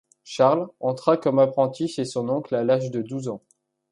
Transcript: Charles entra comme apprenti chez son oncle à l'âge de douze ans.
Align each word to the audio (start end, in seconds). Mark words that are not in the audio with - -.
Charles 0.23 0.65
entra 0.79 1.15
comme 1.15 1.37
apprenti 1.37 1.87
chez 1.87 2.05
son 2.05 2.27
oncle 2.29 2.55
à 2.55 2.63
l'âge 2.63 2.89
de 2.89 3.03
douze 3.03 3.27
ans. 3.27 3.43